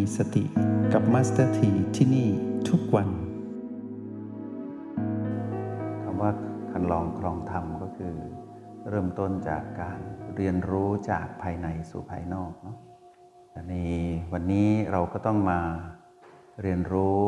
[0.00, 0.44] มีสติ
[0.92, 2.28] กับ Master T ที่นี่
[2.68, 3.08] ทุกวัน
[6.02, 6.30] คำว่า
[6.70, 8.14] ครรลองคลองธรรมก็คือ
[8.88, 9.98] เริ่มต้นจากการ
[10.36, 12.76] เรียนรู้จากภายในสู่ภายนอกเนาะ
[13.70, 13.74] ใน
[14.32, 15.60] วันนี้เราก็ต้องมา
[16.62, 17.18] เรียนรู้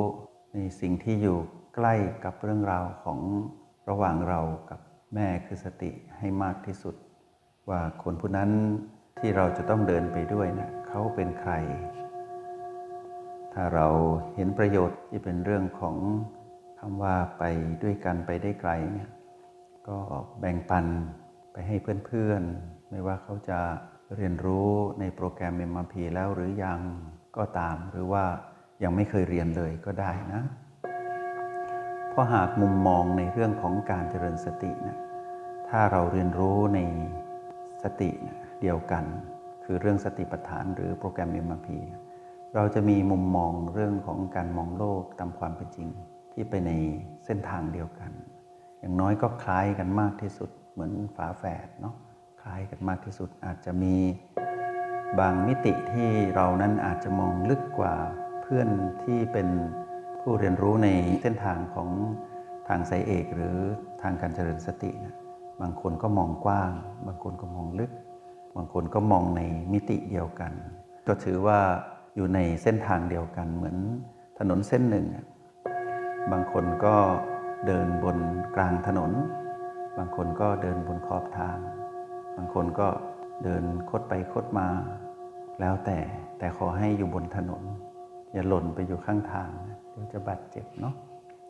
[0.55, 1.39] ในสิ่งที่อยู่
[1.75, 1.95] ใกล้
[2.25, 3.21] กับเรื่องราวของ
[3.89, 4.81] ระหว่างเรากับ
[5.15, 6.95] แม่คือสติให้มากที่สุด
[7.71, 8.51] ว่าคนผู้นั้น
[9.19, 11.55] ที่เราจะต้องเดินไปด้วยนะเขาเป็นใคร
[13.53, 13.87] ถ้าเรา
[14.35, 15.97] เห็นประโยชน์ที่เป็นเรื่องของ
[16.79, 17.45] คำว่าไป
[17.83, 19.11] ด้วยกันไปได้ไกลเนี่ย
[19.89, 19.99] ก็
[20.41, 20.87] แบ่งปัน
[21.53, 23.61] ไปให้เพื่อนๆ ไม่ว่าเขาจะ
[24.17, 24.71] เรียนรู้
[25.01, 26.81] ในโปรแกรม MRP แล้วหรือยัง
[27.37, 28.25] ก็ตาม หรือว่า
[28.83, 30.43] ยังไม่เคยเรียนเลยก็ได้นะ
[32.11, 34.99] เพราะหากมุมมองในเรื่องของการเจริญสตินะ
[35.69, 36.81] ถ้าเราเรียนรู้ใน
[37.83, 39.05] สตินะเดียวกัน
[39.65, 41.69] คือเรื่องสติปัฏฐานหรือโปรแกรม MRP
[42.57, 45.89] เราจะมีมุมมองเรื่องของการมองโลกตามความเป็นจริง
[46.33, 46.71] ที่ไปใน
[47.25, 48.11] เส้นทางเดียวกัน
[48.81, 51.95] อย่างน้อยก็คล้ายกันมากที่สุดเหมือนฝาแฝดเนาะ
[52.43, 53.95] คล้ายกันมากที่สุดอาจจะมี
[55.19, 57.95] บางมิติที่เรานั้นอาจจะมองลึกกว่า
[58.43, 58.69] เพื่อน
[59.03, 59.49] ที่เป็น
[60.21, 60.89] ผู้เรียนรู้ใน
[61.23, 61.89] เส้นทางของ
[62.69, 63.57] ทางสายเอกหรือ
[64.03, 65.15] ทางการเจริญสตินะ
[65.61, 66.73] บางคนก็มองกว้าง
[67.07, 67.91] บางคนก็มองลึก
[68.57, 69.41] บางคนก็มองใน
[69.73, 70.53] มิติเดียวกัน
[71.07, 71.61] ก็ถือว่า
[72.15, 73.77] อยู่ในเส้นทางเดียวกันเหมือน
[74.39, 75.07] ถนนเส้นหนึ่ง
[76.33, 76.97] บางคนก็
[77.67, 78.19] เดินบน
[78.57, 79.13] กลางถนน
[79.99, 81.59] บางคนก็เดินบนขอบทาง
[82.37, 82.89] บางคนก็
[83.45, 84.69] เดินคดไปคดมา
[85.61, 85.99] แล้วแต่
[86.39, 87.63] แต่ขอให้อยู่บนถนน
[88.33, 89.51] อย่าหล่นไปอยู่ข้างทาง
[89.93, 90.95] เดี๋ยวจะบาดเจ็บเนาะ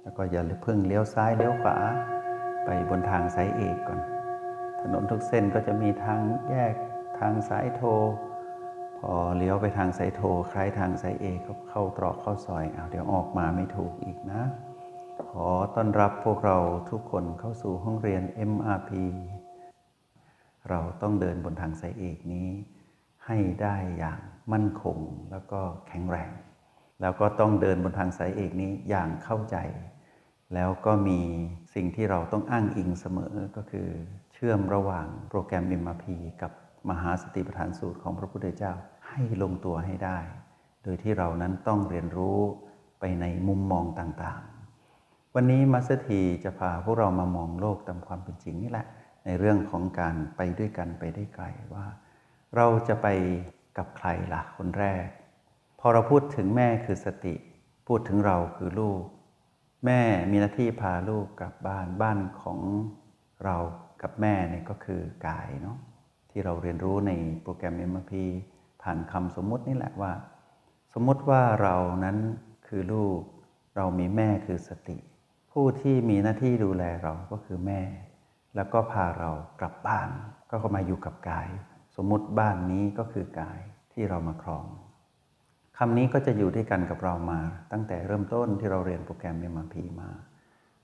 [0.03, 1.77] แล้วก็อย่าเพิ่งเลี้ยวซ้ายเลี้ยวขวา
[2.65, 4.01] ไปบนทางสายเอกก่อน
[4.81, 6.75] ถนนทุกเส้นก็จะมีทางแยก
[7.19, 7.89] ทางสายโทร
[9.03, 10.21] พอเลี้ยวไปทางสายโท
[10.53, 14.43] คล้ายทางสายเอก็เข้าตรอกเข้าซอยเอาเดี๋ยวออกมาไม่ถูกอีกนะ
[15.31, 16.59] ขอต้อนรับพวกเรา
[16.91, 18.91] ทุกคนเข้าสู่ห้องเรียน MRP
[20.69, 22.49] เราต้องเดินบนทางสายเอกนี้
[23.27, 24.21] ให้ได้อย่าง
[24.53, 24.99] มั่นคง
[25.31, 26.31] แล้วก็แข็งแรง
[27.01, 29.57] แล้วก็ต้องเดินบนทางสายเอกนี้อย่างเข้าใจ
[30.55, 31.21] แล้วก็มี
[31.75, 33.89] สิ่งที่เราต้องอ้างอิงเสมอก็คือ
[34.35, 36.05] เชื่อมระหว่างโปรแกรม MRP
[36.43, 36.53] กับ
[36.91, 38.73] มหาสติปัฏฐานสูตรของพระพุทธเจ้า
[39.09, 40.19] ให้ลงตัวให้ได้
[40.83, 42.39] โดยที่เรานั้นต้องเรียนรู้
[43.01, 48.87] ไปในมุมมองต่างๆ วันนี้มัสถีจะพาพวกเรามามองโลกตามความเป็นจริงนี่แหละ
[49.27, 51.45] ในเรื่องของการไปด้วยกันไปได้ไกล
[51.75, 51.87] ว่า
[52.57, 53.09] เราจะไป
[53.79, 55.07] กับใครล่ะคนแรก
[55.81, 57.35] พอเราพูดถึงแม่คือสติ
[57.87, 59.03] พูดถึงเราคือลูก
[59.87, 60.01] แม่
[60.31, 62.61] มีหน้าที่พาลูกกลับบ้านบ้านของ
[63.45, 63.57] เรา
[64.03, 65.79] กับแม่เนี่ยก็คือกายเนาะ
[66.33, 67.13] ที่เราเรียนรู้ใน
[67.43, 68.13] โปรแกรม MRP
[68.83, 70.13] ผ่านคำสมมุตินี่แหละว่า
[70.95, 72.19] สมมติว่าเรานั้น
[72.67, 73.21] คือลูก
[73.77, 74.99] เรามีแม่คือสติ
[75.53, 77.83] ผู้ที่มีหน้าที่ดูแลเราก็คือแม่
[78.57, 80.09] แล้วก็พาเรากลับบ้าน
[80.51, 81.49] ก็เข้ามาอยู่กับกาย
[81.97, 83.59] สมมุติบ้านนี้ก็คือกาย
[83.93, 84.67] ที่เรามาครอง
[85.79, 87.41] คำนี้ก็จะอยู่ด้วยกันกับเรามา
[87.73, 90.11] ตั้งแต่เริ่มต้นที่เราเรียนโปรแกรม MRP มา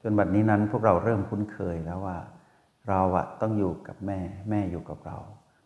[0.02, 2.18] จนบัดนี้นั้นพวกเราเริ่มคุ้นเคยแล้วว่า
[2.88, 4.20] เราอะต้องอยู่กับแม่
[4.50, 5.16] แม่อยู่กับเรา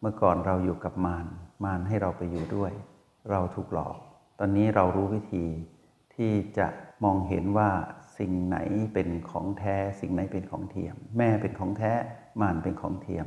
[0.02, 1.26] เมื่อก่อนเราอยู่กับมาร
[1.64, 2.72] มารให้เราไปอยู่ด้วย
[3.30, 3.96] เราถูกหลอก
[4.38, 5.46] ตอนนี้เรารู้วิธี
[6.14, 6.66] ที่จะ
[7.04, 7.70] มองเห็นว่า
[8.18, 8.58] สิ่งไหน
[8.94, 11.92] เป็นของแท้ สิ่งไหนเป็นของเทียม แม่เป็นของแท้
[12.40, 13.26] มารเป็นของเทียม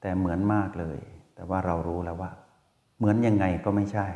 [0.00, 0.98] แต่เหมือนมากเลย
[1.34, 2.30] แต่ว่าเรารู้แล้วว่า
[2.98, 4.06] เหมือนยังไงก็ไม่ใช่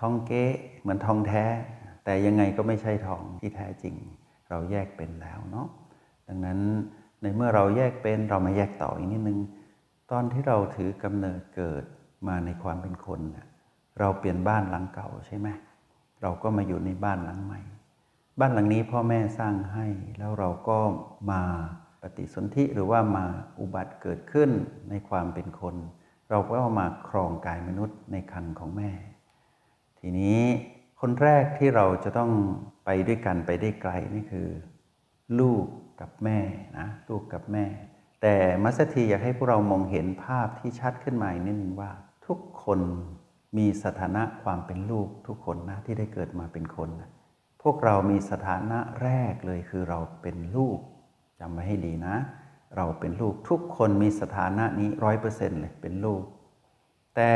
[0.00, 0.44] ทองเก๊
[0.80, 1.44] เหมือนทองแท้
[2.04, 3.94] แต่ยังไงก็ไม่ใช่ทองที่แท้จริง
[4.48, 5.68] เราแยกเป็นแล้วเนาะ
[6.28, 6.58] ดังนั้น
[7.22, 9.38] ในเมื่อเราแยกเป็นเรามาแยกต่ออีกนิดนึง
[10.10, 11.84] ตอนที่เราถือกำเนิดเกิด
[12.28, 15.48] มาในความเป็นคนเเราเปลี่ยนบ้านหลังเก่าใช่ไหม
[16.22, 17.60] เราก็มาอยู่ในบ้านหลังใหม่
[18.40, 19.86] บ้านหลังนี้พ่อแม่สร้างให้
[20.18, 20.78] แล้วเราก็
[21.30, 21.42] มา
[22.02, 23.24] ปฏิสนธิหรือว่ามา
[23.60, 24.50] อุบัติเกิดขึ้น
[24.90, 25.76] ในความเป็นคน
[26.30, 28.90] เราก็มาครองกายมนุษย์ในคันของแม่
[29.98, 30.40] ทีนี้
[31.00, 32.32] คนแรกที่เราจะต้อง
[32.84, 34.48] ไปด้วยกันไปได้ไกลนี่คือ
[35.40, 35.64] ลูก
[36.00, 36.38] กับแม่
[36.78, 37.64] นะลูกกับแม่
[38.22, 41.90] แต่มัสถีอยากให้พวกเรามองเห็นภาพที่ชัดขึ้นมาอีกนิดนึงว่า
[42.26, 42.80] ทุกคน
[43.58, 47.10] มีสถานะความเป็นลูกทุกคนนะที่ได้เกิดมาเป็นคนนะ
[47.62, 50.78] พวกเรามีสถานะแรกเลยคือเราเป็นลูก
[51.40, 52.16] จำไว้ให้ดีนะ
[52.76, 56.22] เราเป็นลูกทุกคนมีสถานะนี้ร้อยเปอร์เซ็นต์เลยเป็นลูก
[57.16, 57.32] แต่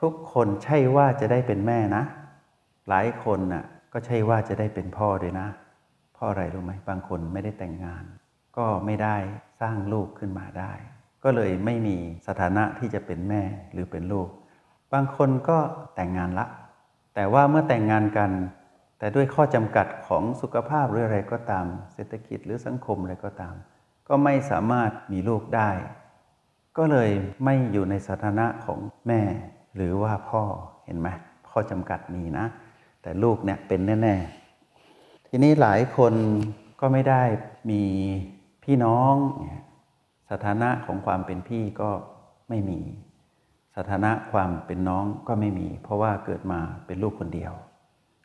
[0.00, 2.02] ทุกคนใช่ว่าจะได้เป็นแม่นะ
[2.88, 5.48] หลายคนน่ะก็ใช่ว่าจะได้เป็นพ่อด้วยนะ
[6.16, 8.04] พราะอะไรรู้ไหมบางคนไม่ได้แต่งงาน
[8.58, 9.16] ก็ไม่ได้
[9.60, 10.72] สร้างลูกขึ้นมาได้
[11.24, 13.42] ก็เลยไม่มีสถานะที่จะเป็นแม่
[13.72, 14.28] หรือเป็นลูก
[14.92, 15.58] บางคนก็
[15.94, 16.46] แต่งงานละ
[17.14, 18.30] แต่ว่าเมื่อแต่งงานกัน
[18.98, 23.54] แต่ด้วยข้อจำกัดของสุขภาพหรืออะไรก็ตาม เศรษฐกิจหรือสังคมอะไรก็ตาม
[24.08, 25.70] ก็ไม่สามารถมีลูกได้
[26.78, 27.10] ก็เลย
[27.44, 29.22] ไม่อยู่ในสถานะของแม่
[29.76, 30.42] หรือว่าพ่อ
[30.84, 31.08] เห็นไหม
[31.50, 32.46] ข้อจำกัดมีนะ
[33.02, 34.14] แต่ลูกเนี่ยเป็นแน่
[34.72, 36.14] ๆ ทีนี้หลายคน
[36.80, 37.22] ก็ไม่ได้
[37.70, 37.82] มี
[38.66, 39.60] พี่น้องเนี่ย
[40.30, 41.90] สถานะของความเป็นพี่ก็
[42.48, 42.80] ไม่มี
[43.76, 47.52] สถานะความเป็นน้องก็ไม่มี เพราะว่าเกิดมาเป็นลูกคนเดียว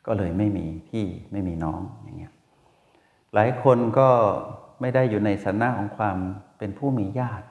[0.06, 2.32] ก็เลยไม่มีพี่ไม่มีน้องอย่างเงี้ย
[3.34, 4.08] หลายคนก็
[4.80, 6.16] ไม่ได้อยู่ในสถานะของความ
[6.58, 7.46] เป็นผู้มีญาติ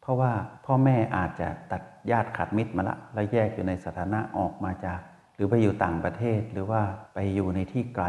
[0.00, 0.32] เพราะว่า
[0.66, 5.00] พ่อแม่อาจจะตัดญาติขาดมิตรมาละ แล้วแยกอยู่ในสถานะออกมาจาก
[5.34, 6.82] หรือไปอยู่ต่างประเทศหรือว่า
[7.14, 8.06] ไปอยู่ในที่ไกล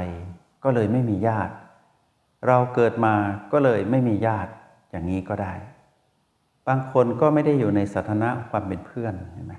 [0.64, 1.54] ก็เลยไม่มีญาติ
[2.48, 3.16] เราเกิดมา
[3.52, 4.52] ก็เลยไม่มีญาติ
[4.92, 5.54] อย่างนี้ก็ได้
[6.68, 9.54] บางคนก็ไม่ได้อยู่ในสถานะความเป็นเพื่อนเห็นไหม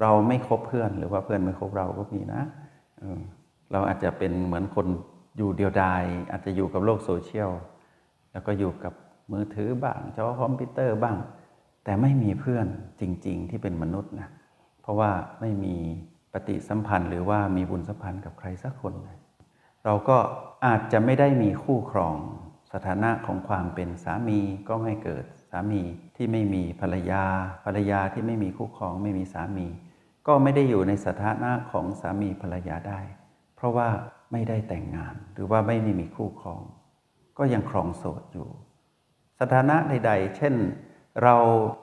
[0.00, 2.42] เราไม่คบเพื่อนหรือว่าเพื่อนไม่คบเราก็มีนะ
[2.98, 3.20] เออ
[3.72, 4.86] เราอาจจะเป็นเหมือนคน
[5.36, 7.50] อยู่เดียวดาย อาจจะอยู่กับโลกโซเชียล
[8.32, 8.92] แล้วก็อยู่กับ
[9.32, 11.16] มือถือบ้างจอคอมพิวเตอร์บ้าง
[11.84, 12.66] แต่ไม่มีเพื่อน
[13.00, 14.28] จริง ๆ ที่เป็นมนุษย์นะ
[14.82, 15.10] เพราะว่า
[15.40, 15.74] ไม่มี
[16.32, 19.18] ปฏิสัมพันธ์หรือว่ามีบุญสัมพันธ์กับใครสักคนเลย
[19.84, 20.18] เราก็
[20.66, 22.16] อาจจะไม่ได้มีคู่ครอง
[22.72, 25.82] สถานะของความเป็นสามีก็ไม่เกิดสามี
[26.16, 27.24] ที่ไม่มีภรรยา
[27.64, 29.66] ภรรยาที่ไม่มีคู่ครองไม่มีสามี
[30.26, 33.00] ก็ไม่ได้อยู่ในสถานะของสามีภรรยาได้
[33.56, 33.88] เพราะว่า
[34.32, 36.62] ไม่ได้แต่งงานหรือว่าไม่ได้มีคู่ครอง
[37.38, 38.48] ก็ยังครองโสดอยู่
[39.40, 40.54] สถานะใด ๆ เช่น
[41.22, 41.36] เรา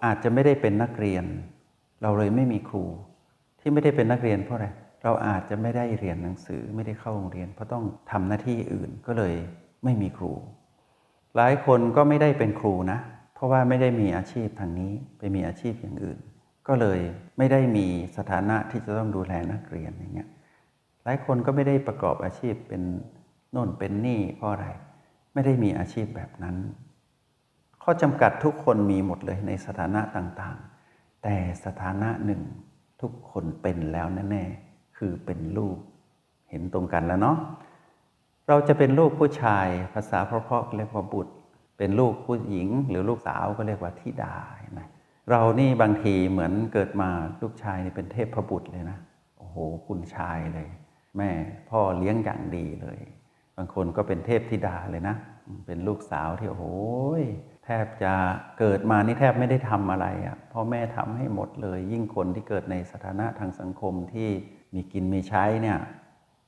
[0.05, 1.25] อาจจะไม่ได้เป็นนักเรียน
[2.01, 2.83] เราเลยไม่มีครู
[3.59, 4.67] ที่ไม่ได้เป็นนักเรียนเพราะอะไร
[5.03, 9.33] เราอาจจะไม่ได้เรียนหนังสือไม่ได้เข้าโรงเรียน เพราะต้องทำหน้าที่อื่นก็เลย
[9.83, 10.31] ไม่มีครู
[11.35, 12.99] หลายคนก็ไม่ได้เป็นครูนะ
[13.33, 16.19] เพราะว่าไม่ได้มีอาชีพทางนี้ไปมีอาชีพอย่างอื่น
[16.67, 16.99] ก็เลย
[17.37, 17.85] ไม่ได้มี
[18.17, 20.29] สถานะที่จะต้องดูแลนักเรียนอย่างเงี้ย
[21.03, 22.81] หลายคนก็ไม่ได้ประกอบอาชีพเป็น
[23.51, 24.67] โน่นเป็นนี่ เพราะอะไร
[25.33, 26.55] ไม่ได้มีอาชีพแบบนั้น
[27.83, 32.41] ข้อจำกัดทุกคนมีหมดเลยในสถานะต่างๆ แต่สถานะหนึ่ง
[33.01, 34.70] ทุกคนเป็นแล้วแน่ๆ
[35.03, 35.77] คือเป็นลูก
[36.49, 37.37] เห็นตรงกันแล้วเนาะ
[38.47, 41.33] เราจะเป็นลูกผู้ชายภาษาเพราะๆเรียกว่าบุตร
[41.77, 44.81] เป็นลูกผู้หญิง หรือลูกสาวก็เรียกว่าธิดาเห็นไหม
[45.29, 47.09] เรานี่บางทีเหมือนเกิดมา
[47.41, 48.97] ลูกชายนี่เป็นเทพพบุตรเลยนะ
[49.37, 49.57] โอ้โห
[49.87, 50.67] คุณชายเลย
[51.17, 51.29] แม่
[51.69, 52.99] พ่อเลี้ยงอย่างดีเลย
[53.57, 55.15] บางคนก็เป็นเทพธิดาเลยนะ
[55.67, 56.65] เป็นลูกสาวที่โอ้โห
[57.65, 58.13] แทบจะ
[58.59, 64.29] เกิดมานี่แทบไม่ได้ทำอะไรอะ่ะพ่อแม่ทำให้หมดเลย ยิ่งคนที่เกิดในสถานะทางสังคมที่
[64.73, 65.77] มีกินมีใช้เนี่ย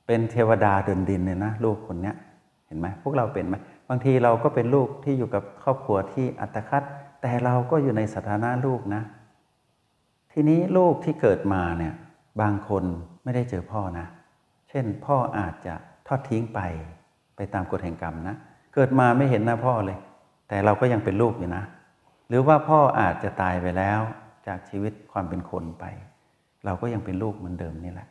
[0.06, 2.16] เป็นเทวดาเดินดินเลยนะลูกคนเนี้ย
[2.66, 3.56] เห็นไหมพวกเราเป็นไหม
[3.88, 6.82] บางทีเราก็เป็นลูกที่อยู่กับครอบครัวที่อัตคัด
[7.20, 9.02] แต่เราก็อยู่ในสถานะลูกนะ
[10.32, 11.94] ทีนี้ลูกที่เกิดมาเนี่ย
[12.40, 12.84] บางคน
[13.24, 14.06] ไม่ได้เจอพ่อนะ
[14.68, 15.74] เช่นพ่ออาจจะ
[16.06, 16.60] ทอดทิ้งไป
[17.36, 18.36] ไปตามกฎแห่งกรรมนะ
[18.74, 19.98] เกิดมาไม่เห็นหน้าพ่อเลย
[20.48, 21.64] แต่เราก็ยังเป็นลูกอยู่นะ
[22.28, 24.00] หรือว่าพ่ออาจจะตายไปแล้ว
[24.46, 25.84] จากชีวิตความเป็นคนไป
[26.64, 28.08] เราก็ยังเป็นลูกเหมือนเดิมนี่แหละ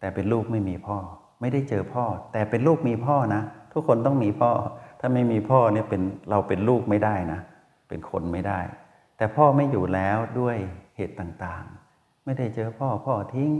[0.00, 0.98] แต่เป็นลูกไม่มีพ่อ
[1.40, 4.52] ไม่ได้เจอพ่อ แต่เป็นลูกมีพ่อนะ ทุกคนต้องมีพ่อ
[5.00, 7.40] ถ้าไม่มีพ่อเนี่ยเป็นเราเป็นลูกไม่ได้นะ
[7.88, 8.60] เป็นคนไม่ได้
[9.16, 10.56] แต่พ่อไม่อยู่แล้วด้วย
[10.96, 13.50] เหตุต่างๆ ไม่ได้เจอพ่อพ่อทิ้ง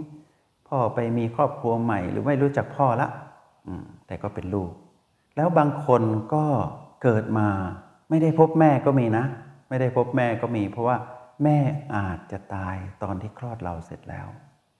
[0.68, 3.08] พ่อไปมีครอบครัวใหม่ หรือไม่รู้จักพ่อละ
[4.06, 4.70] แต่ก็เป็นลูก
[5.36, 6.02] แล้วบางคน
[6.34, 6.44] ก็
[7.02, 7.48] เกิดมา
[8.10, 9.24] ไม่ได้พบแม่ก็มีนะ
[9.68, 10.96] ไม่ได้พบแม่ก็มี เพราะว่า
[11.44, 11.58] แม่
[11.94, 14.26] อาจจะตายตอนที่คลอดเราเสร็จแล้ว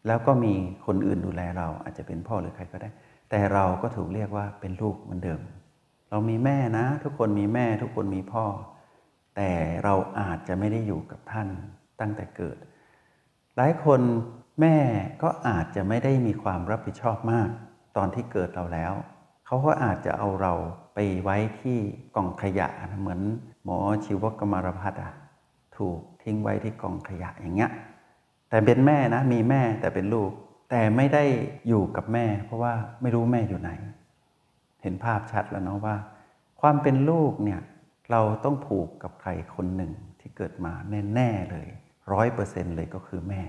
[0.07, 0.55] แล้วก็มี
[0.87, 2.91] คนอื่นดูแลเราอาจจะเป็นพ่อหรือใครก็ได้
[3.31, 5.41] แต่เราก็ถูกเรียกว่าเป็นลูกเหมือนเดิม
[6.11, 8.45] เรามีแม่นะ ทุกคนมีแม่ทุกคนมีพ่อ
[9.37, 9.51] แต่
[9.85, 11.49] เราอาจจะไม่ได้อยู่กับท่าน
[12.01, 12.57] ตั้งแต่เกิด
[13.57, 14.01] หลายคน
[14.61, 14.77] แม่
[15.23, 17.49] ก็อาจจะไม่ได้มีความรับผิดชอบมาก
[17.97, 18.93] ตอนที่เกิดเราแล้ว
[19.47, 20.53] เขาก็อาจจะเอาเรา
[20.95, 21.79] ไปไว้ที่
[22.17, 22.69] กล่องขยะ
[23.01, 23.21] เหมือน
[23.65, 25.13] หมอชีวกรรมารพัฒน์อะ
[25.77, 27.71] ถูกทิ้งไว้ที่กล่องขยะอย่างเงี้ย
[28.51, 30.31] แต่เป็นแม่นะ มีแม่แต่เป็นลูก
[30.71, 31.25] แต่ไม่ได้
[31.69, 33.71] อยู่กับแม่ เพราะว่าไม่รู้แม่อยู่ไหน
[34.83, 35.97] เห็นภาพชัดแล้วเนาะว่า
[36.61, 37.61] ความเป็นลูกเนี่ย
[38.11, 40.73] เราต้องผูกกับใครคนหนึ่งที่เกิดมา
[41.15, 41.69] แน่ๆเลย
[42.13, 43.43] ร้อยเปอร์เซ็นเลยก็คือแม่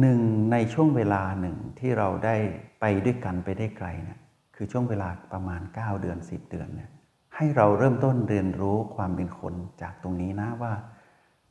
[0.00, 0.20] หนึ่ง
[0.52, 2.36] ในช่วงเวลาหนึ่งที่เราได้
[2.80, 4.18] ไปด้วยกันไปได้ไกลเนี่ย
[4.56, 6.90] คือช่วงเวลาประมาณ 9 เดือน 10 เดือนเนี่ย
[7.36, 10.72] ให้เราเริ่มต้นเรียนรู้ความเป็นคนจากตรงนี้นะว่า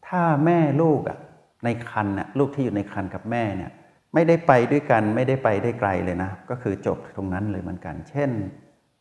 [0.07, 1.19] ถ้าแม่ลูกอะ
[1.65, 3.71] ในคันน่ะลูกที่อยู่ในคันกับแม่เนี่ย
[4.13, 8.31] ไม่ได้ไปด้วยกันไม่ได้ไปได้ไกลเลยนะ ก็คือจบตรงนั้นเลยเหมือนกัน เช่น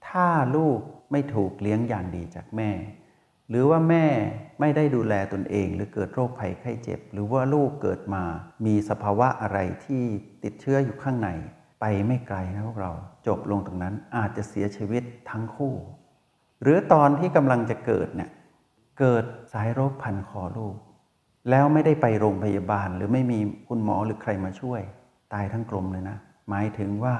[0.08, 0.78] ถ้าลูก
[1.12, 2.70] ไม่ถูกเลี้ยงอย่างดีจากแม่
[3.48, 4.06] หรือว่าแม่
[4.60, 8.24] ไม่ได้ดูแลตนเอง หรือเกิดโรคภัยไข้เจ็บ หรือว่าลูกเกิดมา
[8.66, 10.04] มีสภาวะอะไรที่
[10.44, 11.28] ติดเชื้ออยู่ข้างใน
[11.80, 12.92] ไปไม่ไกลนะพวกเรา
[13.26, 15.74] จบลงตรงนั้นอาจจะเสียชีวิตทั้งคู่
[16.62, 18.30] หรือตอนที่กำลังจะเกิดเนี่ย
[19.00, 20.76] เกิดสายโรคพันคอลูก
[21.50, 24.80] แล้วไม่ได้ไปโรงพยาบาล หรือไม่มีคุณหมอหรือใครมาช่วย
[25.34, 26.16] ตายทั้งกลมเลยนะ
[26.50, 27.14] หมายถึงว่า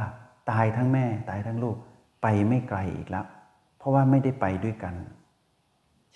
[0.51, 1.77] ตายทั้งแม่ ตายทั้งลูก
[2.23, 3.27] ไปไม่ไกลอีกแล้ว
[3.79, 4.95] เพราะว่าไม่ได้ไปด้วยกัน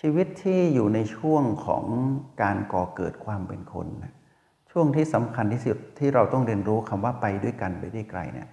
[0.01, 1.85] ชีวิตที่อยู่ในช่วงของ
[2.43, 4.15] การก่อเกิดความเป็นคนนะ
[4.71, 8.49] ช่วงที่สำคัญที่สุดที่เราต้องเรียนรู้คำว่าไปด้วยกันไปได้ไกลเนี่ย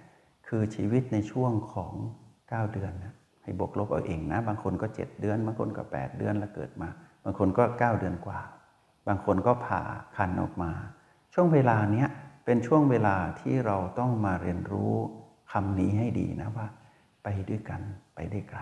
[0.48, 1.92] คือชีวิตในช่วงของ
[2.32, 6.88] 9 เดือนนะให้บวกลบเอาเองนะ บางคนก็ 7 เดือน บางคนก็ 8 เดือนแล้วเกิดมา
[7.24, 8.40] บางคนก็ 9 เดือนกว่า
[9.06, 9.82] บางคนก็ผ่า
[10.16, 10.72] คันออกมา
[11.34, 12.08] ช่วงเวลาเนี้ย
[12.44, 14.94] เป็นช่วงเวลาที่เราต้องมาเรียนรู้
[15.52, 16.66] คำนี้ให้ดีนะว่า
[17.22, 17.80] ไปด้วยกัน
[18.14, 18.60] ไปได้ไกล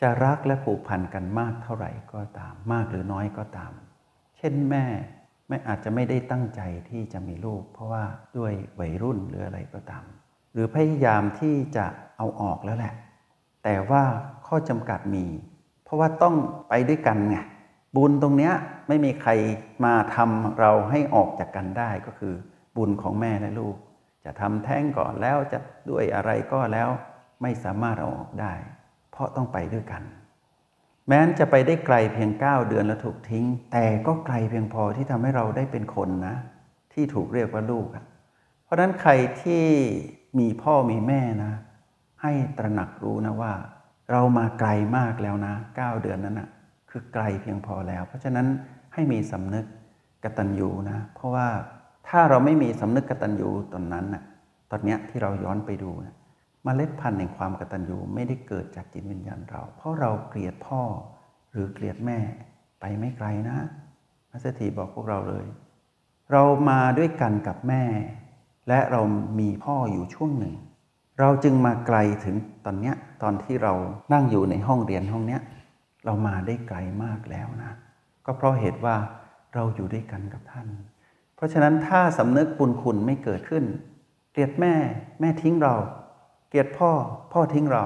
[0.00, 3.72] จะรักและผูกพันกันมากเท่าไหร่ก็ตาม มากหรือน้อยก็ตาม
[4.36, 4.84] เช่นแม่
[5.48, 8.04] แม่อาจจะไม่ได้ตั้งใจที่จะมีลูก เพราะว่า
[8.38, 10.04] ด้วยวัยรุ่นหรืออะไรก็ตาม
[10.52, 12.94] หรือพยายามที่จะเอาออกแล้วแหละ
[13.64, 14.02] แต่ว่า
[14.46, 15.26] ข้อจำกัดมี
[15.84, 16.34] เพราะว่าต้อง
[16.68, 17.36] ไปด้วยกันไง
[17.96, 18.52] บุญตรงเนี้ย
[18.88, 19.30] ไม่มีใคร
[19.84, 22.34] มาทำเราให้ออกจากกันได้ก็คือ
[22.76, 23.76] บุญของแม่และลูก
[24.24, 25.58] จะทำแท้งก่อนแล้วจะ
[25.90, 26.88] ด้วยอะไรก็แล้ว
[27.42, 28.52] ไม่สามารถเอาออกได้
[29.10, 30.02] เพราะต้องไปด้วยกัน
[31.08, 36.36] แม้นจะไปได้ไกลเพียง 9 เดือนแล้วถูกทิ้ง แต่ก็ไกลเพียงพอที่ทำให้เราได้เป็นคนนะ
[36.92, 38.04] ที่ถูกเรียกว่าลูกอะ
[38.64, 39.12] เพราะฉะนั้นใคร
[39.42, 39.64] ที่
[40.38, 41.52] มีพ่อมีแม่นะ
[42.22, 43.52] ให้ตระหนักรู้นะว่า
[44.10, 46.48] เรามาไกลมากแล้วนะ 9 เดือนนั้นนะ
[46.98, 48.46] คือไกลเพียงพอแล้ว เพราะฉะนั้น
[48.94, 49.66] ให้มีสำนึก
[50.24, 51.48] กตัญญูนะ เพราะว่า
[52.08, 54.22] ถ้าเราไม่มีสำนึกกตัญญูตอนนั้นนะ
[54.70, 56.14] ตอนเนี้ยที่เราย้อนไปดูนะ
[56.66, 60.82] มเมล็ดพันธุ์แห่งความกตัญญูไม่ได้เกิดจากจิตวิญญาณเรา เพราะเราเกลียดพ่อ
[61.52, 62.18] หรือเกลียดแม่
[62.80, 63.58] ไปไม่ไกลนะ
[64.30, 65.46] พระเศรษฐีบอกพวกเราเลย
[66.32, 67.84] เรามาด้วยกันกับแม่
[68.68, 69.00] และเรา
[69.40, 70.54] มีพ่ออยู่ช่วงหนึ่ง
[71.20, 73.72] เราจึงมาไกลถึงตอนเนี้ยตอนที่เรา
[74.12, 75.42] นั่งอยู่ในห้องเรียนห้องเนี้ย
[76.06, 77.72] เรามาได้ไกลมากแล้วนะ
[78.26, 78.96] ก็เพราะเหตุว่า
[79.54, 80.68] เราอยู่ด้วยกันกับท่าน
[81.36, 83.64] เพราะฉะนั้นถ้าสำนึกบุญคุณไม่เกิดขึ้น
[84.32, 84.74] เกลียดแม่
[85.20, 85.74] แม่ทิ้งเรา
[86.48, 86.90] เกลียดพ่อ
[87.32, 87.84] พ่อทิ้งเรา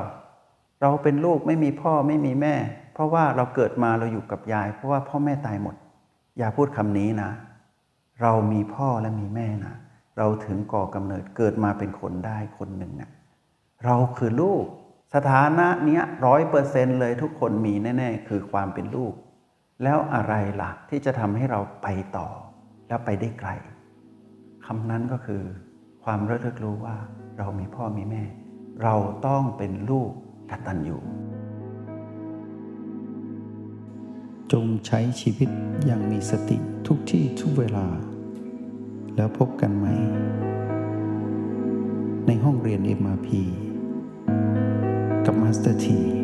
[0.81, 2.55] เราเป็นลูกไม่มีพ่อไม่มีแม่
[2.95, 5.77] เพราะว่าเราเกิดมาเราอยู่กับยาย เพราะว่าพ่อแม่ตายหมด
[6.39, 7.31] อย่าพูดคำนี้นะ
[8.21, 9.75] เรามีพ่อและมีแม่นะ
[10.19, 13.11] เราถึงก่อกำเนิดเกิดมาเป็นคนได้คนหนึ่งนะ
[13.85, 14.65] เราคือลูก
[15.15, 19.15] สถานะเนี้ยร้อยเปอร์เซนเลยทุกคนมีแน่ ๆ คือความเป็นลูก
[19.83, 22.29] แล้วอะไรล่ะที่จะทำให้เราไปต่อ
[22.89, 23.51] แล้วไปได้ไกล
[24.67, 25.43] คำนั้นก็คือ
[26.05, 26.97] ความระลึกรู้ว่า
[27.39, 28.23] เรามีพ่อมีแม่
[28.83, 28.95] เรา
[29.27, 30.11] ต้องเป็นลูก
[30.51, 30.99] กตัญญู
[34.53, 35.49] จงใช้ชีวิต
[35.87, 37.87] อย่างมีสติทุกที่ทุกเวลา
[39.17, 39.87] แล้วพบกันไหม
[42.27, 43.29] ในห้องเรียน MRP
[45.31, 46.20] กับมาสเตอร์ที